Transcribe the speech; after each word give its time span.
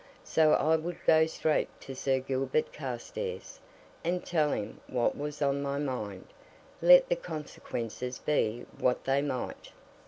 So 0.23 0.53
I 0.53 0.77
would 0.77 0.97
go 1.05 1.27
straight 1.27 1.69
to 1.81 1.93
Sir 1.93 2.17
Gilbert 2.17 2.73
Carstairs, 2.73 3.59
and 4.03 4.25
tell 4.25 4.51
him 4.51 4.81
what 4.87 5.15
was 5.15 5.43
in 5.43 5.61
my 5.61 5.77
mind 5.77 6.25
let 6.81 7.07
the 7.07 7.15
consequences 7.15 8.17
be 8.17 8.65
what 8.79 9.03
they 9.03 9.21
might. 9.21 9.69